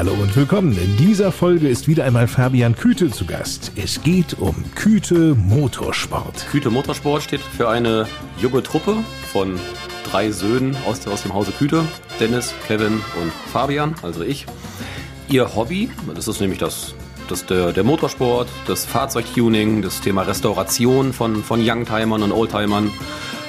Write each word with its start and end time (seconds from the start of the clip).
Hallo 0.00 0.14
und 0.14 0.34
willkommen. 0.34 0.74
In 0.78 0.96
dieser 0.96 1.30
Folge 1.30 1.68
ist 1.68 1.86
wieder 1.86 2.04
einmal 2.04 2.26
Fabian 2.26 2.74
Küte 2.74 3.10
zu 3.10 3.26
Gast. 3.26 3.70
Es 3.76 4.02
geht 4.02 4.38
um 4.38 4.54
Küte 4.74 5.34
Motorsport. 5.34 6.46
Küte 6.50 6.70
Motorsport 6.70 7.22
steht 7.22 7.42
für 7.42 7.68
eine 7.68 8.06
junge 8.38 8.62
Truppe 8.62 8.96
von 9.30 9.60
drei 10.10 10.30
Söhnen 10.30 10.74
aus, 10.86 11.06
aus 11.06 11.24
dem 11.24 11.34
Hause 11.34 11.52
Küte. 11.52 11.84
Dennis, 12.18 12.54
Kevin 12.66 13.02
und 13.20 13.30
Fabian, 13.52 13.94
also 14.00 14.22
ich. 14.22 14.46
Ihr 15.28 15.54
Hobby, 15.54 15.90
das 16.14 16.28
ist 16.28 16.40
nämlich 16.40 16.60
das, 16.60 16.94
das 17.28 17.44
der, 17.44 17.72
der 17.72 17.84
Motorsport, 17.84 18.48
das 18.66 18.86
Fahrzeugtuning, 18.86 19.82
das 19.82 20.00
Thema 20.00 20.22
Restauration 20.22 21.12
von, 21.12 21.44
von 21.44 21.60
Youngtimern 21.62 22.22
und 22.22 22.32
Oldtimern. 22.32 22.90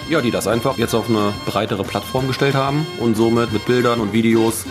Ja, 0.10 0.20
die 0.20 0.32
das 0.32 0.48
einfach 0.48 0.78
jetzt 0.78 0.96
auf 0.96 1.08
eine 1.08 1.32
breitere 1.46 1.86
Plattform 1.86 2.28
gestellt 2.28 2.56
haben 2.56 2.86
und 3.00 3.16
somit 3.16 3.54
mit 3.54 3.66
Bildern 3.66 4.02
und 4.02 4.12
Videos 4.12 4.66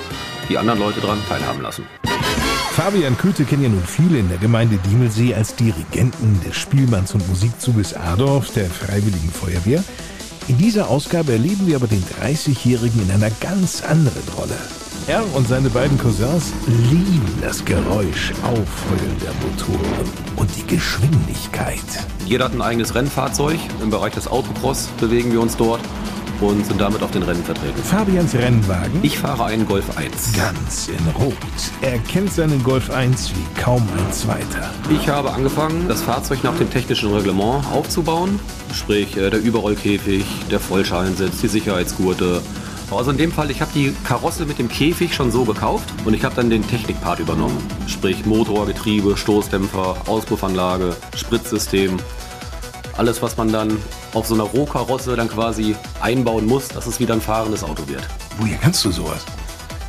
die 0.50 0.58
anderen 0.58 0.80
Leute 0.80 1.00
daran 1.00 1.18
teilhaben 1.28 1.62
lassen. 1.62 1.84
Fabian 2.72 3.16
Küte 3.16 3.44
kennen 3.44 3.62
ja 3.62 3.68
nun 3.68 3.84
viele 3.84 4.18
in 4.18 4.28
der 4.28 4.38
Gemeinde 4.38 4.78
Diemelsee 4.90 5.34
als 5.34 5.54
Dirigenten 5.54 6.40
des 6.44 6.56
Spielmanns- 6.56 7.14
und 7.14 7.26
Musikzuges 7.28 7.94
Adorf 7.94 8.52
der 8.52 8.66
Freiwilligen 8.66 9.30
Feuerwehr. 9.30 9.82
In 10.48 10.58
dieser 10.58 10.88
Ausgabe 10.88 11.32
erleben 11.32 11.66
wir 11.66 11.76
aber 11.76 11.86
den 11.86 12.02
30-Jährigen 12.02 13.02
in 13.02 13.10
einer 13.10 13.30
ganz 13.40 13.82
anderen 13.82 14.22
Rolle. 14.36 14.56
Er 15.06 15.24
und 15.34 15.48
seine 15.48 15.70
beiden 15.70 15.98
Cousins 15.98 16.52
lieben 16.66 17.38
das 17.40 17.64
Geräusch, 17.64 18.32
Aufheulen 18.42 19.16
der 19.22 19.32
Motoren 19.44 20.10
und 20.36 20.50
die 20.56 20.66
Geschwindigkeit. 20.66 21.78
Jeder 22.26 22.46
hat 22.46 22.52
ein 22.52 22.62
eigenes 22.62 22.94
Rennfahrzeug. 22.94 23.58
Im 23.82 23.90
Bereich 23.90 24.14
des 24.14 24.28
Autocross 24.28 24.88
bewegen 24.98 25.32
wir 25.32 25.40
uns 25.40 25.56
dort 25.56 25.80
und 26.40 26.64
sind 26.64 26.80
damit 26.80 27.02
auf 27.02 27.10
den 27.10 27.22
Rennen 27.22 27.44
vertreten. 27.44 27.82
Fabians 27.82 28.34
Rennwagen? 28.34 29.00
Ich 29.02 29.18
fahre 29.18 29.44
einen 29.46 29.66
Golf 29.66 29.96
1. 29.96 30.32
Ganz 30.32 30.88
in 30.88 31.06
Rot. 31.22 31.34
Er 31.82 31.98
kennt 31.98 32.32
seinen 32.32 32.62
Golf 32.62 32.90
1 32.90 33.30
wie 33.30 33.60
kaum 33.60 33.86
ein 33.96 34.12
zweiter. 34.12 34.70
Ich 34.90 35.08
habe 35.08 35.32
angefangen, 35.32 35.86
das 35.88 36.02
Fahrzeug 36.02 36.42
nach 36.42 36.56
dem 36.56 36.70
technischen 36.70 37.12
Reglement 37.12 37.64
aufzubauen. 37.72 38.40
Sprich, 38.74 39.16
äh, 39.16 39.30
der 39.30 39.40
Überrollkäfig, 39.40 40.24
der 40.50 40.60
Vollschalensitz, 40.60 41.40
die 41.40 41.48
Sicherheitsgurte. 41.48 42.42
Also 42.90 43.12
in 43.12 43.18
dem 43.18 43.30
Fall, 43.30 43.50
ich 43.50 43.60
habe 43.60 43.70
die 43.72 43.94
Karosse 44.04 44.46
mit 44.46 44.58
dem 44.58 44.68
Käfig 44.68 45.14
schon 45.14 45.30
so 45.30 45.44
gekauft 45.44 45.88
und 46.04 46.14
ich 46.14 46.24
habe 46.24 46.34
dann 46.34 46.50
den 46.50 46.66
Technikpart 46.66 47.20
übernommen. 47.20 47.56
Sprich 47.86 48.26
Motor, 48.26 48.66
Getriebe, 48.66 49.16
Stoßdämpfer, 49.16 49.96
Auspuffanlage, 50.06 50.96
Spritzsystem. 51.14 51.98
Alles, 52.96 53.22
was 53.22 53.36
man 53.36 53.52
dann 53.52 53.78
auf 54.14 54.26
so 54.26 54.34
einer 54.34 54.44
Rohkarosse 54.44 55.16
dann 55.16 55.28
quasi 55.28 55.76
einbauen 56.00 56.46
muss, 56.46 56.68
dass 56.68 56.86
es 56.86 57.00
wieder 57.00 57.14
ein 57.14 57.20
fahrendes 57.20 57.64
Auto 57.64 57.88
wird. 57.88 58.06
Woher 58.38 58.58
kannst 58.58 58.84
du 58.84 58.90
sowas? 58.90 59.24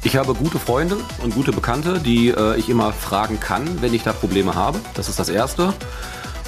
Ich 0.03 0.15
habe 0.15 0.33
gute 0.33 0.57
Freunde 0.57 0.97
und 1.23 1.35
gute 1.35 1.51
Bekannte, 1.51 1.99
die 1.99 2.29
äh, 2.29 2.57
ich 2.57 2.69
immer 2.69 2.91
fragen 2.91 3.39
kann, 3.39 3.81
wenn 3.81 3.93
ich 3.93 4.03
da 4.03 4.13
Probleme 4.13 4.55
habe. 4.55 4.79
Das 4.95 5.09
ist 5.09 5.19
das 5.19 5.29
Erste. 5.29 5.73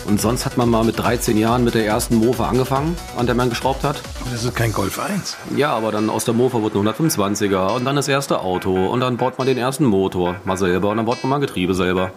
Und 0.06 0.19
sonst 0.19 0.45
hat 0.45 0.57
man 0.57 0.69
mal 0.69 0.83
mit 0.83 1.00
13 1.00 1.38
Jahren 1.38 1.63
mit 1.63 1.75
der 1.75 1.85
ersten 1.85 2.16
Mofa 2.16 2.50
angefangen, 2.50 2.97
an 3.16 3.25
der 3.25 3.35
man 3.35 3.50
geschraubt 3.50 3.83
hat. 3.83 4.01
Aber 4.22 4.31
das 4.31 4.44
ist 4.44 4.56
kein 4.56 4.73
Golf 4.73 5.00
1. 5.00 5.38
Ja, 5.56 5.72
aber 5.72 5.91
dann 5.91 6.09
aus 6.09 6.25
der 6.25 6.33
Mofa 6.33 6.62
wird 6.62 6.75
ein 6.75 6.88
125er 6.88 7.75
und 7.75 7.85
dann 7.85 7.95
das 7.95 8.07
erste 8.07 8.39
Auto 8.39 8.88
und 8.88 9.00
dann 9.00 9.17
baut 9.17 9.38
man 9.38 9.47
den 9.47 9.57
ersten 9.57 9.85
Motor 9.85 10.35
mal 10.44 10.57
selber 10.57 10.89
und 10.89 10.97
dann 10.97 11.06
baut 11.06 11.23
man 11.23 11.29
mal 11.29 11.39
Getriebe 11.39 11.73
selber. 11.73 12.12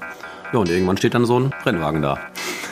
Ja, 0.52 0.58
und 0.58 0.68
irgendwann 0.68 0.96
steht 0.96 1.14
dann 1.14 1.26
so 1.26 1.38
ein 1.38 1.54
Rennwagen 1.64 2.02
da. 2.02 2.18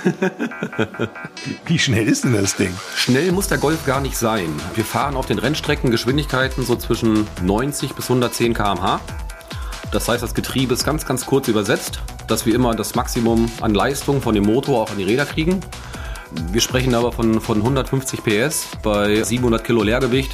Wie 1.66 1.78
schnell 1.78 2.08
ist 2.08 2.24
denn 2.24 2.34
das 2.34 2.56
Ding? 2.56 2.74
Schnell 2.96 3.32
muss 3.32 3.48
der 3.48 3.58
Golf 3.58 3.84
gar 3.86 4.00
nicht 4.00 4.16
sein. 4.16 4.48
Wir 4.74 4.84
fahren 4.84 5.16
auf 5.16 5.26
den 5.26 5.38
Rennstrecken 5.38 5.90
Geschwindigkeiten 5.90 6.64
so 6.64 6.76
zwischen 6.76 7.26
90 7.42 7.94
bis 7.94 8.06
110 8.06 8.54
km/h. 8.54 9.00
Das 9.92 10.08
heißt, 10.08 10.22
das 10.22 10.34
Getriebe 10.34 10.74
ist 10.74 10.84
ganz, 10.84 11.06
ganz 11.06 11.24
kurz 11.24 11.48
übersetzt, 11.48 12.00
dass 12.26 12.46
wir 12.46 12.54
immer 12.54 12.74
das 12.74 12.94
Maximum 12.94 13.50
an 13.60 13.74
Leistung 13.74 14.20
von 14.20 14.34
dem 14.34 14.44
Motor 14.44 14.82
auch 14.82 14.90
an 14.90 14.98
die 14.98 15.04
Räder 15.04 15.24
kriegen. 15.24 15.60
Wir 16.50 16.60
sprechen 16.60 16.94
aber 16.94 17.12
von, 17.12 17.40
von 17.40 17.58
150 17.58 18.24
PS 18.24 18.68
bei 18.82 19.22
700 19.22 19.62
Kilo 19.62 19.82
Leergewicht 19.82 20.32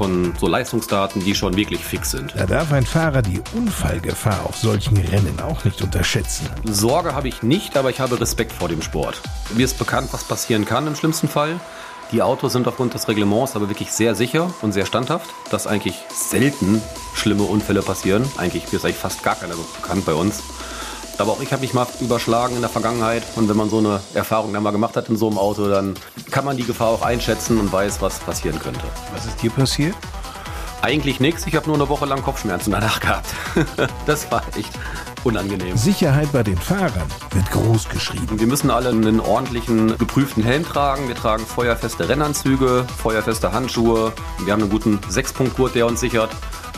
von 0.00 0.32
so 0.40 0.48
Leistungsdaten, 0.48 1.22
die 1.22 1.34
schon 1.34 1.58
wirklich 1.58 1.84
fix 1.84 2.12
sind. 2.12 2.32
Da 2.34 2.46
darf 2.46 2.72
ein 2.72 2.86
Fahrer 2.86 3.20
die 3.20 3.42
Unfallgefahr 3.54 4.46
auf 4.46 4.56
solchen 4.56 4.96
Rennen 4.96 5.38
auch 5.40 5.62
nicht 5.62 5.82
unterschätzen. 5.82 6.48
Sorge 6.64 7.14
habe 7.14 7.28
ich 7.28 7.42
nicht, 7.42 7.76
aber 7.76 7.90
ich 7.90 8.00
habe 8.00 8.18
Respekt 8.18 8.50
vor 8.50 8.70
dem 8.70 8.80
Sport. 8.80 9.20
Mir 9.54 9.66
ist 9.66 9.78
bekannt, 9.78 10.08
was 10.12 10.24
passieren 10.24 10.64
kann 10.64 10.86
im 10.86 10.96
schlimmsten 10.96 11.28
Fall. 11.28 11.60
Die 12.12 12.22
Autos 12.22 12.54
sind 12.54 12.66
aufgrund 12.66 12.94
des 12.94 13.08
Reglements 13.08 13.56
aber 13.56 13.68
wirklich 13.68 13.92
sehr 13.92 14.14
sicher 14.14 14.50
und 14.62 14.72
sehr 14.72 14.86
standhaft, 14.86 15.28
dass 15.50 15.66
eigentlich 15.66 15.96
selten 16.08 16.80
schlimme 17.14 17.42
Unfälle 17.42 17.82
passieren. 17.82 18.24
Eigentlich 18.38 18.72
ist 18.72 18.86
eigentlich 18.86 18.96
fast 18.96 19.22
gar 19.22 19.34
keiner 19.34 19.54
bekannt 19.82 20.06
bei 20.06 20.14
uns. 20.14 20.42
Aber 21.20 21.32
auch 21.32 21.40
ich 21.40 21.52
habe 21.52 21.60
mich 21.62 21.74
mal 21.74 21.86
überschlagen 22.00 22.56
in 22.56 22.62
der 22.62 22.70
Vergangenheit. 22.70 23.22
Und 23.36 23.48
wenn 23.48 23.56
man 23.56 23.68
so 23.68 23.78
eine 23.78 24.00
Erfahrung 24.14 24.52
dann 24.52 24.62
mal 24.62 24.70
gemacht 24.70 24.96
hat 24.96 25.08
in 25.08 25.16
so 25.16 25.28
einem 25.28 25.38
Auto, 25.38 25.68
dann 25.68 25.94
kann 26.30 26.44
man 26.44 26.56
die 26.56 26.64
Gefahr 26.64 26.88
auch 26.88 27.02
einschätzen 27.02 27.60
und 27.60 27.72
weiß, 27.72 28.00
was 28.00 28.18
passieren 28.20 28.58
könnte. 28.58 28.80
Was 29.12 29.26
ist 29.26 29.42
dir 29.42 29.50
passiert? 29.50 29.94
Eigentlich 30.82 31.20
nichts. 31.20 31.46
Ich 31.46 31.54
habe 31.56 31.66
nur 31.66 31.76
eine 31.76 31.88
Woche 31.90 32.06
lang 32.06 32.22
Kopfschmerzen 32.22 32.72
danach 32.72 33.00
gehabt. 33.00 33.28
das 34.06 34.30
war 34.32 34.42
echt 34.56 34.72
unangenehm. 35.24 35.76
Sicherheit 35.76 36.32
bei 36.32 36.42
den 36.42 36.56
Fahrern 36.56 37.08
wird 37.32 37.50
groß 37.50 37.90
geschrieben. 37.90 38.40
Wir 38.40 38.46
müssen 38.46 38.70
alle 38.70 38.88
einen 38.88 39.20
ordentlichen, 39.20 39.98
geprüften 39.98 40.42
Helm 40.42 40.64
tragen. 40.64 41.08
Wir 41.08 41.16
tragen 41.16 41.44
feuerfeste 41.44 42.08
Rennanzüge, 42.08 42.86
feuerfeste 42.96 43.52
Handschuhe. 43.52 44.12
Wir 44.44 44.54
haben 44.54 44.62
einen 44.62 44.70
guten 44.70 44.98
Sechspunktgurt, 45.08 45.74
der 45.74 45.86
uns 45.86 46.00
sichert. 46.00 46.30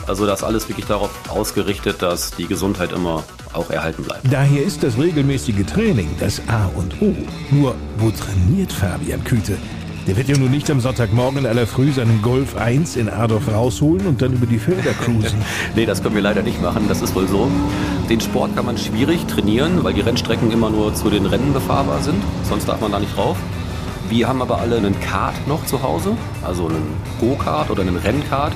Also 0.06 0.26
das 0.26 0.42
alles 0.42 0.68
wirklich 0.68 0.86
darauf 0.86 1.10
ausgerichtet, 1.28 2.02
dass 2.02 2.32
die 2.32 2.46
Gesundheit 2.46 2.92
immer 2.92 3.24
auch 3.52 3.70
erhalten 3.70 4.02
bleibt. 4.02 4.20
Daher 4.30 4.62
ist 4.62 4.82
das 4.82 4.98
regelmäßige 4.98 5.64
Training 5.66 6.10
das 6.18 6.40
A 6.48 6.70
und 6.74 7.00
O. 7.00 7.14
Nur, 7.50 7.74
wo 7.98 8.10
trainiert 8.10 8.72
Fabian 8.72 9.22
Küte? 9.24 9.56
Der 10.06 10.16
wird 10.16 10.28
ja 10.28 10.36
nun 10.36 10.50
nicht 10.50 10.68
am 10.68 10.80
Sonntagmorgen 10.80 11.38
in 11.38 11.46
aller 11.46 11.64
Früh 11.64 11.92
seinen 11.92 12.22
Golf 12.22 12.56
1 12.56 12.96
in 12.96 13.08
Adorf 13.08 13.46
rausholen 13.46 14.04
und 14.08 14.20
dann 14.20 14.32
über 14.32 14.46
die 14.46 14.58
Felder 14.58 14.92
cruisen. 14.94 15.40
nee, 15.76 15.86
das 15.86 16.02
können 16.02 16.16
wir 16.16 16.22
leider 16.22 16.42
nicht 16.42 16.60
machen, 16.60 16.86
das 16.88 17.02
ist 17.02 17.14
wohl 17.14 17.28
so. 17.28 17.48
Den 18.10 18.20
Sport 18.20 18.56
kann 18.56 18.66
man 18.66 18.76
schwierig 18.76 19.24
trainieren, 19.26 19.84
weil 19.84 19.94
die 19.94 20.00
Rennstrecken 20.00 20.50
immer 20.50 20.70
nur 20.70 20.92
zu 20.92 21.08
den 21.08 21.26
Rennen 21.26 21.52
befahrbar 21.52 22.02
sind. 22.02 22.20
Sonst 22.42 22.68
darf 22.68 22.80
man 22.80 22.90
da 22.90 22.98
nicht 22.98 23.16
drauf. 23.16 23.36
Wir 24.08 24.26
haben 24.26 24.42
aber 24.42 24.58
alle 24.58 24.76
einen 24.76 24.98
Kart 25.00 25.34
noch 25.46 25.64
zu 25.66 25.84
Hause, 25.84 26.16
also 26.42 26.66
einen 26.66 26.82
Go-Kart 27.20 27.70
oder 27.70 27.82
einen 27.82 27.96
Rennkart 27.96 28.52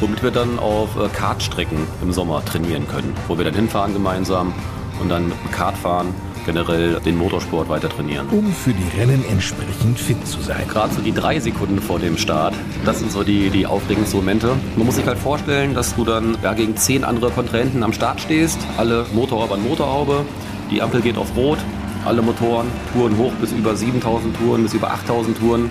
womit 0.00 0.22
wir 0.22 0.30
dann 0.30 0.58
auf 0.58 0.96
äh, 0.96 1.08
Kartstrecken 1.08 1.78
im 2.02 2.12
Sommer 2.12 2.44
trainieren 2.44 2.86
können, 2.88 3.14
wo 3.28 3.36
wir 3.38 3.44
dann 3.44 3.54
hinfahren 3.54 3.92
gemeinsam 3.92 4.52
und 5.00 5.08
dann 5.08 5.28
mit 5.28 5.36
dem 5.42 5.50
Kart 5.50 5.76
fahren, 5.76 6.14
generell 6.46 7.00
den 7.00 7.16
Motorsport 7.16 7.68
weiter 7.68 7.88
trainieren. 7.88 8.28
Um 8.30 8.52
für 8.52 8.72
die 8.72 8.98
Rennen 8.98 9.24
entsprechend 9.30 9.98
fit 9.98 10.26
zu 10.26 10.40
sein. 10.40 10.66
Gerade 10.68 10.94
so 10.94 11.00
die 11.00 11.12
drei 11.12 11.40
Sekunden 11.40 11.80
vor 11.80 11.98
dem 11.98 12.18
Start, 12.18 12.54
das 12.84 12.98
sind 12.98 13.10
so 13.10 13.22
die, 13.22 13.50
die 13.50 13.66
aufregendsten 13.66 14.20
Momente. 14.20 14.54
Man 14.76 14.86
muss 14.86 14.96
sich 14.96 15.06
halt 15.06 15.18
vorstellen, 15.18 15.74
dass 15.74 15.94
du 15.94 16.04
dann 16.04 16.36
ja, 16.42 16.52
gegen 16.52 16.76
zehn 16.76 17.04
andere 17.04 17.30
Kontrahenten 17.30 17.82
am 17.82 17.92
Start 17.92 18.20
stehst, 18.20 18.58
alle 18.76 19.06
Motorhaube 19.12 19.54
an 19.54 19.62
Motorhaube, 19.62 20.24
die 20.70 20.82
Ampel 20.82 21.00
geht 21.00 21.16
auf 21.16 21.34
Rot, 21.36 21.58
alle 22.04 22.20
Motoren 22.20 22.66
touren 22.92 23.16
hoch 23.16 23.32
bis 23.40 23.52
über 23.52 23.74
7000 23.74 24.36
Touren, 24.36 24.62
bis 24.62 24.74
über 24.74 24.90
8000 24.90 25.38
Touren. 25.38 25.70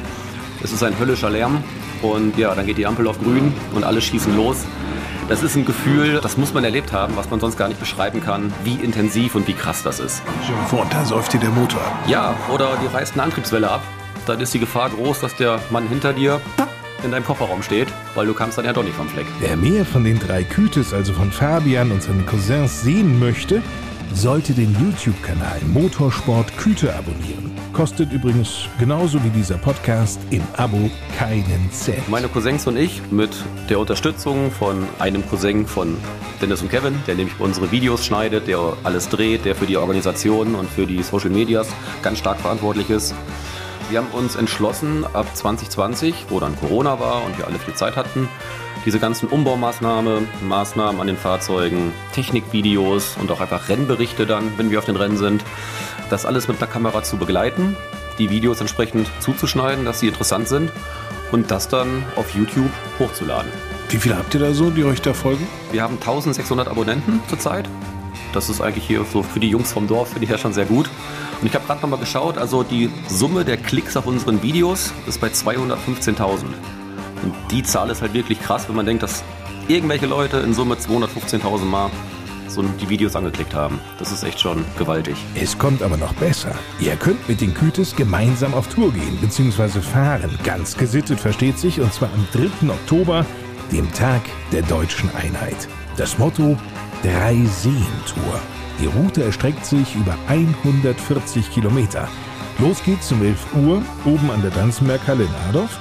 Es 0.64 0.72
ist 0.72 0.84
ein 0.84 0.98
höllischer 0.98 1.30
Lärm 1.30 1.64
und 2.04 2.38
ja, 2.38 2.54
dann 2.54 2.66
geht 2.66 2.78
die 2.78 2.86
Ampel 2.86 3.08
auf 3.08 3.20
grün 3.20 3.54
und 3.74 3.84
alle 3.84 4.02
schießen 4.02 4.36
los. 4.36 4.66
Das 5.30 5.42
ist 5.42 5.56
ein 5.56 5.66
Gefühl, 5.66 6.20
das 6.22 6.38
muss 6.38 6.54
man 6.54 6.64
erlebt 6.64 6.92
haben, 6.92 7.16
was 7.16 7.30
man 7.30 7.40
sonst 7.40 7.58
gar 7.58 7.70
nicht 7.70 7.80
beschreiben 7.80 8.22
kann, 8.22 8.54
wie 8.64 8.76
intensiv 8.76 9.36
und 9.36 9.48
wie 9.48 9.54
krass 9.54 9.82
das 9.82 10.00
ist. 10.00 10.22
Vor, 10.68 10.82
und 10.82 10.94
da 10.94 11.06
säuft 11.06 11.34
dir 11.34 11.40
der 11.40 11.50
Motor. 11.50 11.82
Ja, 12.08 12.36
oder 12.54 12.78
die 12.84 12.94
reißt 12.94 13.14
eine 13.14 13.24
Antriebswelle 13.24 13.70
ab. 13.70 13.82
Dann 14.26 14.40
ist 14.42 14.54
die 14.54 14.60
Gefahr 14.60 14.90
groß, 14.90 15.22
dass 15.22 15.36
der 15.36 15.60
Mann 15.70 15.88
hinter 15.88 16.14
dir 16.14 16.42
in 17.04 17.12
deinem 17.12 17.26
Kofferraum 17.26 17.64
steht, 17.64 17.88
weil 18.16 18.26
du 18.26 18.34
kamst 18.34 18.58
dann 18.58 18.66
ja 18.66 18.74
doch 18.74 18.84
nicht 18.84 18.96
vom 18.96 19.08
Fleck. 19.08 19.26
Wer 19.40 19.58
mehr 19.58 19.86
von 19.86 20.04
den 20.04 20.20
drei 20.20 20.44
Kütes, 20.44 20.94
also 20.94 21.14
von 21.14 21.32
Fabian 21.32 21.92
und 21.92 22.04
seinen 22.04 22.26
Cousins, 22.26 22.82
sehen 22.82 23.20
möchte, 23.20 23.62
sollte 24.13 24.54
den 24.54 24.75
YouTube-Kanal 24.80 25.60
Motorsport 25.74 26.56
Küte 26.57 26.94
abonnieren. 26.95 27.51
Kostet 27.74 28.12
übrigens 28.12 28.68
genauso 28.80 29.24
wie 29.24 29.30
dieser 29.30 29.57
Podcast 29.57 30.19
im 30.30 30.44
Abo 30.57 30.92
keinen 31.18 31.71
Cent. 31.71 32.07
Meine 32.07 32.27
Cousins 32.27 32.68
und 32.68 32.77
ich 32.77 33.01
mit 33.12 33.31
der 33.69 33.80
Unterstützung 33.80 34.51
von 34.51 34.88
einem 35.00 35.27
Cousin 35.27 35.65
von 35.65 35.98
Dennis 36.39 36.62
und 36.62 36.69
Kevin, 36.69 36.94
der 37.07 37.15
nämlich 37.15 37.39
unsere 37.39 37.71
Videos 37.71 38.06
schneidet, 38.06 38.48
der 38.48 38.77
alles 38.83 39.10
dreht, 39.10 39.45
der 39.45 39.56
für 39.56 39.65
die 39.65 39.77
Organisation 39.77 40.54
und 40.56 40.69
für 40.69 40.86
die 40.86 41.01
Social 41.01 41.31
Medias 41.31 41.68
ganz 42.04 42.19
stark 42.19 42.39
verantwortlich 42.39 42.89
ist. 42.89 43.15
Wir 43.94 44.00
haben 44.00 44.10
uns 44.12 44.36
entschlossen, 44.36 45.06
ab 45.13 45.28
2020, 45.36 46.25
wo 46.30 46.40
dann 46.40 46.56
Corona 46.60 47.00
war 47.00 47.24
und 47.24 47.38
wir 47.38 47.45
alle 47.45 47.60
viel 47.60 47.75
Zeit 47.75 47.95
hatten, 47.95 48.28
diese 48.86 48.98
ganzen 48.98 49.30
Umbaumaßnahmen, 49.30 50.28
Maßnahmen 50.42 51.00
an 51.00 51.06
den 51.06 51.16
Fahrzeugen, 51.16 51.92
Technikvideos 52.12 53.18
und 53.22 53.30
auch 53.30 53.40
einfach 53.40 53.69
Rennberichte 53.69 54.25
dann, 54.25 54.57
wenn 54.57 54.72
wir 54.72 54.80
auf 54.80 54.86
den 54.86 54.95
Rennen 54.95 55.18
sind, 55.18 55.45
das 56.10 56.25
alles 56.25 56.48
mit 56.48 56.57
einer 56.57 56.66
Kamera 56.66 57.04
zu 57.04 57.18
begleiten, 57.18 57.78
die 58.18 58.31
Videos 58.31 58.62
entsprechend 58.62 59.07
zuzuschneiden, 59.19 59.86
dass 59.86 60.00
sie 60.00 60.07
interessant 60.07 60.48
sind 60.48 60.72
und 61.31 61.51
das 61.51 61.68
dann 61.68 62.04
auf 62.16 62.34
YouTube 62.34 62.72
hochzuladen. 62.98 63.51
Wie 63.89 63.98
viele 63.98 64.18
habt 64.18 64.34
ihr 64.34 64.39
da 64.39 64.54
so, 64.54 64.72
die 64.72 64.86
euch 64.86 65.04
da 65.04 65.13
folgen? 65.13 65.48
Wir 65.72 65.84
haben 65.84 65.98
1600 65.98 66.68
Abonnenten 66.68 67.22
zurzeit. 67.28 67.69
Das 68.33 68.50
ist 68.50 68.62
eigentlich 68.62 68.86
hier 68.86 69.06
so 69.12 69.24
für 69.24 69.39
die 69.39 69.50
Jungs 69.50 69.71
vom 69.71 69.88
Dorf, 69.88 70.10
finde 70.10 70.25
ich 70.25 70.31
ja 70.31 70.38
schon 70.38 70.54
sehr 70.54 70.65
gut. 70.65 70.89
Und 71.42 71.48
ich 71.48 71.56
habe 71.56 71.65
gerade 71.65 71.81
nochmal 71.81 72.00
geschaut, 72.00 72.38
also 72.38 72.63
die 72.63 72.89
Summe 73.07 73.45
der 73.45 73.57
Klicks 73.57 73.98
auf 73.98 74.06
unseren 74.06 74.42
Videos 74.42 74.94
ist 75.07 75.19
bei 75.19 75.27
215.000. 75.27 76.45
Und 77.24 77.33
die 77.51 77.63
Zahl 77.63 77.89
ist 77.89 78.01
halt 78.01 78.13
wirklich 78.13 78.42
krass, 78.42 78.68
wenn 78.68 78.75
man 78.75 78.86
denkt, 78.86 79.04
dass 79.04 79.24
irgendwelche 79.68 80.06
Leute 80.06 80.38
in 80.38 80.54
Summe 80.54 80.75
215.000 80.75 81.65
Mal 81.65 81.89
so 82.48 82.62
die 82.62 82.89
Videos 82.89 83.15
angeklickt 83.15 83.54
haben. 83.54 83.80
Das 84.00 84.12
ist 84.12 84.24
echt 84.24 84.39
schon 84.39 84.63
gewaltig. 84.77 85.15
Es 85.36 85.57
kommt 85.57 85.81
aber 85.81 85.98
noch 85.98 86.13
besser. 86.13 86.54
Ihr 86.80 86.95
könnt 86.95 87.27
mit 87.27 87.42
den 87.42 87.54
Kütes 87.54 87.95
gemeinsam 87.95 88.54
auf 88.54 88.68
Tour 88.68 88.94
gehen 88.94 89.18
bzw. 89.21 89.81
fahren. 89.81 90.38
Ganz 90.44 90.77
gesittet 90.77 91.19
versteht 91.19 91.57
sich 91.57 91.80
und 91.81 91.94
zwar 91.94 92.10
am 92.13 92.27
3. 92.31 92.69
Oktober, 92.69 93.25
dem 93.71 93.92
Tag 93.94 94.21
der 94.51 94.62
deutschen 94.63 95.10
Einheit. 95.15 95.68
Das 95.98 96.18
Motto 96.18 96.57
Drei 97.04 97.36
Seen 97.48 97.86
Tour. 98.08 98.40
Die 98.80 98.86
Route 98.86 99.26
erstreckt 99.26 99.66
sich 99.66 99.94
über 99.94 100.18
140 100.30 101.52
Kilometer. 101.52 102.08
Los 102.60 102.82
geht's 102.82 103.12
um 103.12 103.22
11 103.22 103.46
Uhr 103.56 103.82
oben 104.06 104.32
an 104.32 104.42
der 104.42 104.52
Danzenberghalle 104.52 105.26
in 105.26 105.50
Adorf 105.50 105.78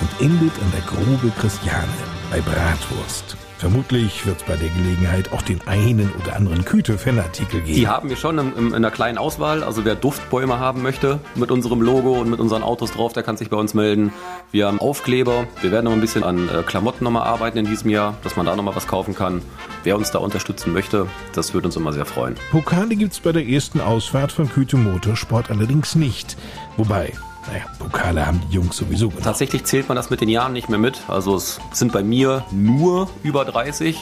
und 0.00 0.26
endet 0.26 0.52
an 0.62 0.72
der 0.72 0.80
Grube 0.80 1.30
Christiane 1.38 2.21
bei 2.32 2.40
Bratwurst. 2.40 3.36
Vermutlich 3.58 4.24
wird 4.24 4.38
es 4.38 4.42
bei 4.44 4.56
der 4.56 4.70
Gelegenheit 4.70 5.30
auch 5.34 5.42
den 5.42 5.60
einen 5.66 6.10
oder 6.22 6.34
anderen 6.34 6.64
Küte-Fanartikel 6.64 7.60
geben. 7.60 7.74
Die 7.74 7.86
haben 7.86 8.08
wir 8.08 8.16
schon 8.16 8.38
in, 8.38 8.56
in, 8.56 8.66
in, 8.68 8.74
einer 8.74 8.90
kleinen 8.90 9.18
Auswahl. 9.18 9.62
Also 9.62 9.84
wer 9.84 9.94
Duftbäume 9.96 10.58
haben 10.58 10.80
möchte 10.80 11.20
mit 11.34 11.50
unserem 11.50 11.82
Logo 11.82 12.18
und 12.18 12.30
mit 12.30 12.40
unseren 12.40 12.62
Autos 12.62 12.92
drauf, 12.92 13.12
der 13.12 13.22
kann 13.22 13.36
sich 13.36 13.50
bei 13.50 13.58
uns 13.58 13.74
melden. 13.74 14.14
Wir 14.50 14.66
haben 14.66 14.80
Aufkleber. 14.80 15.46
Wir 15.60 15.72
werden 15.72 15.84
noch 15.84 15.92
ein 15.92 16.00
bisschen 16.00 16.24
an 16.24 16.48
äh, 16.48 16.62
Klamotten 16.62 17.04
nochmal 17.04 17.24
arbeiten 17.24 17.58
in 17.58 17.66
diesem 17.66 17.90
Jahr, 17.90 18.14
dass 18.24 18.34
man 18.34 18.46
da 18.46 18.56
nochmal 18.56 18.74
was 18.74 18.86
kaufen 18.86 19.14
kann. 19.14 19.42
Wer 19.84 19.98
uns 19.98 20.10
da 20.10 20.18
unterstützen 20.18 20.72
möchte, 20.72 21.06
das 21.34 21.52
würde 21.52 21.66
uns 21.66 21.76
immer 21.76 21.92
sehr 21.92 22.06
freuen. 22.06 22.36
Pokale 22.50 22.96
gibt 22.96 23.12
es 23.12 23.20
bei 23.20 23.32
der 23.32 23.46
ersten 23.46 23.78
Ausfahrt 23.78 24.32
von 24.32 24.48
Küte 24.48 24.78
Motorsport 24.78 25.50
allerdings 25.50 25.96
nicht. 25.96 26.38
Wobei, 26.78 27.12
naja, 27.46 27.64
Pokale 27.78 28.26
haben 28.26 28.40
die 28.48 28.54
Jungs 28.54 28.76
sowieso 28.76 29.08
gemacht. 29.08 29.24
Tatsächlich 29.24 29.64
zählt 29.64 29.88
man 29.88 29.96
das 29.96 30.10
mit 30.10 30.20
den 30.20 30.28
Jahren 30.28 30.52
nicht 30.52 30.68
mehr 30.68 30.78
mit. 30.78 31.02
Also 31.08 31.36
es 31.36 31.60
sind 31.72 31.92
bei 31.92 32.02
mir 32.02 32.44
nur 32.50 33.08
über 33.22 33.44
30. 33.44 33.98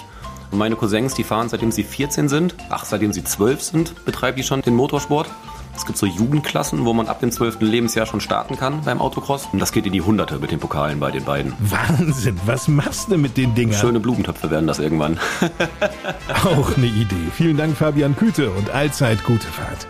Und 0.50 0.58
meine 0.58 0.76
Cousins, 0.76 1.14
die 1.14 1.24
fahren 1.24 1.48
seitdem 1.48 1.70
sie 1.70 1.84
14 1.84 2.28
sind, 2.28 2.56
ach, 2.70 2.84
seitdem 2.84 3.12
sie 3.12 3.22
12 3.22 3.62
sind, 3.62 4.04
betreiben 4.04 4.36
die 4.36 4.42
schon 4.42 4.62
den 4.62 4.74
Motorsport. 4.74 5.28
Es 5.76 5.86
gibt 5.86 5.96
so 5.96 6.04
Jugendklassen, 6.04 6.84
wo 6.84 6.92
man 6.92 7.06
ab 7.08 7.20
dem 7.20 7.30
12. 7.30 7.60
Lebensjahr 7.60 8.04
schon 8.04 8.20
starten 8.20 8.56
kann 8.56 8.82
beim 8.82 9.00
Autocross. 9.00 9.48
Und 9.52 9.60
das 9.60 9.72
geht 9.72 9.86
in 9.86 9.92
die 9.92 10.02
Hunderte 10.02 10.38
mit 10.38 10.50
den 10.50 10.58
Pokalen 10.58 11.00
bei 11.00 11.10
den 11.10 11.24
beiden. 11.24 11.54
Wahnsinn, 11.58 12.38
was 12.44 12.68
machst 12.68 13.10
du 13.10 13.16
mit 13.16 13.36
den 13.36 13.54
Dingern? 13.54 13.78
Schöne 13.78 14.00
Blumentöpfe 14.00 14.50
werden 14.50 14.66
das 14.66 14.78
irgendwann. 14.78 15.18
Auch 16.44 16.76
eine 16.76 16.86
Idee. 16.86 17.30
Vielen 17.34 17.56
Dank, 17.56 17.76
Fabian 17.76 18.16
Küte, 18.16 18.50
und 18.50 18.70
allzeit 18.70 19.24
gute 19.24 19.46
Fahrt. 19.46 19.86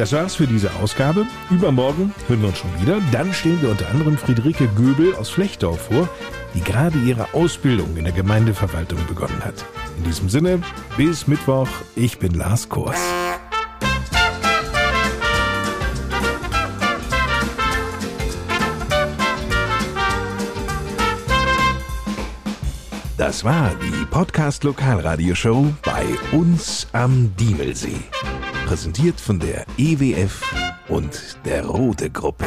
Das 0.00 0.14
war's 0.14 0.34
für 0.34 0.46
diese 0.46 0.72
Ausgabe. 0.76 1.26
Übermorgen 1.50 2.14
hören 2.26 2.40
wir 2.40 2.48
uns 2.48 2.56
schon 2.56 2.80
wieder. 2.80 3.02
Dann 3.12 3.34
stellen 3.34 3.60
wir 3.60 3.68
unter 3.68 3.86
anderem 3.90 4.16
Friederike 4.16 4.66
Göbel 4.68 5.14
aus 5.16 5.28
Flechtdorf 5.28 5.88
vor, 5.88 6.08
die 6.54 6.62
gerade 6.62 6.98
ihre 7.00 7.34
Ausbildung 7.34 7.94
in 7.98 8.04
der 8.04 8.14
Gemeindeverwaltung 8.14 8.98
begonnen 9.06 9.44
hat. 9.44 9.62
In 9.98 10.04
diesem 10.04 10.30
Sinne, 10.30 10.62
bis 10.96 11.26
Mittwoch. 11.26 11.68
Ich 11.96 12.18
bin 12.18 12.32
Lars 12.32 12.66
Kors. 12.70 12.96
Das 23.18 23.44
war 23.44 23.70
die 23.82 24.06
Podcast 24.06 24.64
Lokalradioshow 24.64 25.74
bei 25.82 26.06
uns 26.32 26.86
am 26.92 27.36
Diemelsee 27.36 28.00
präsentiert 28.70 29.20
von 29.20 29.40
der 29.40 29.66
EWF 29.78 30.44
und 30.88 31.36
der 31.44 31.66
Rote 31.66 32.08
Gruppe. 32.08 32.44